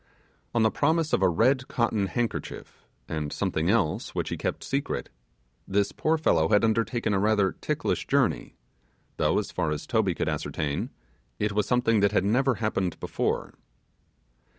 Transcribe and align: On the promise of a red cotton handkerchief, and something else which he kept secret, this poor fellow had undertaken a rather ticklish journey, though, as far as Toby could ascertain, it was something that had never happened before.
On 0.55 0.63
the 0.63 0.71
promise 0.71 1.13
of 1.13 1.21
a 1.21 1.29
red 1.29 1.67
cotton 1.67 2.07
handkerchief, 2.07 2.87
and 3.07 3.31
something 3.31 3.69
else 3.69 4.15
which 4.15 4.29
he 4.29 4.35
kept 4.35 4.63
secret, 4.63 5.09
this 5.67 5.91
poor 5.91 6.17
fellow 6.17 6.49
had 6.49 6.63
undertaken 6.63 7.13
a 7.13 7.19
rather 7.19 7.51
ticklish 7.61 8.07
journey, 8.07 8.55
though, 9.17 9.37
as 9.37 9.51
far 9.51 9.69
as 9.69 9.85
Toby 9.85 10.15
could 10.15 10.27
ascertain, 10.27 10.89
it 11.37 11.51
was 11.51 11.67
something 11.67 11.99
that 11.99 12.13
had 12.13 12.25
never 12.25 12.55
happened 12.55 12.99
before. 12.99 13.53